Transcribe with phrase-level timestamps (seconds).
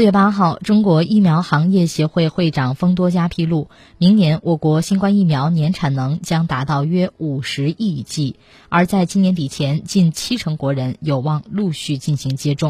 [0.00, 3.68] 四月八号，中国疫苗行业协会会长丰多加披露，
[3.98, 8.36] 明年我国新冠疫苗年产能将达到约五十亿剂，
[8.70, 12.68] 而在今年底前，近七成国人有望陆续进行接种。